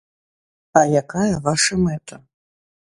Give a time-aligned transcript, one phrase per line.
[0.81, 2.15] А якая ваша мэта?